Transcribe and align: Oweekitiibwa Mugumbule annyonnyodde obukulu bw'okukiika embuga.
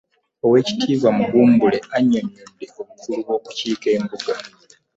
Oweekitiibwa 0.45 1.09
Mugumbule 1.17 1.77
annyonnyodde 1.95 2.65
obukulu 2.79 3.19
bw'okukiika 3.25 3.87
embuga. 3.97 4.35